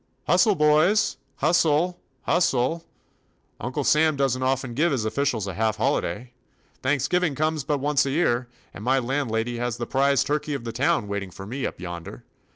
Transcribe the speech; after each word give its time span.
"Hustle, 0.25 0.55
boys! 0.55 1.17
Hustle 1.35 1.99
I 2.25 2.31
Hustle! 2.33 2.83
Uncle 3.59 3.83
Sam 3.83 4.15
does 4.15 4.35
n't 4.35 4.43
often 4.43 4.73
give 4.73 4.91
his 4.91 5.05
offi 5.05 5.21
cials 5.21 5.45
^ 5.47 5.53
half 5.55 5.77
holiday! 5.77 6.31
Thanksgiving 6.81 7.35
comes 7.35 7.63
but 7.63 7.77
once 7.77 8.03
a 8.07 8.09
year, 8.09 8.47
and 8.73 8.83
my 8.83 8.97
land 8.97 9.29
lady 9.29 9.59
has 9.59 9.77
the 9.77 9.85
prize 9.85 10.23
turkey 10.23 10.55
of 10.55 10.63
the 10.63 10.71
town 10.71 11.01
29 11.05 11.05
THE 11.05 11.05
ADVENTURES 11.05 11.05
OF 11.05 11.09
waiting 11.11 11.31
for 11.31 11.45
me 11.61 11.67
up 11.67 11.79
yonder. 11.79 12.23